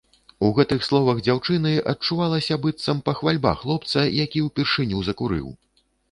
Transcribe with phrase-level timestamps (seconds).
[0.45, 5.47] У гэтых словах дзяўчыны адчувалася быццам пахвальба хлопца, які ўпершыню закурыў.